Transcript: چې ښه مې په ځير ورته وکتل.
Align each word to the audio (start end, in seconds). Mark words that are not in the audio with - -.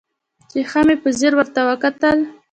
چې 0.51 0.59
ښه 0.69 0.81
مې 0.87 0.95
په 1.01 1.09
ځير 1.19 1.33
ورته 1.37 1.61
وکتل. 1.69 2.17